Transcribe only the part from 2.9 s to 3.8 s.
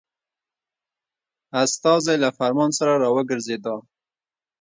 را وګرځېدی.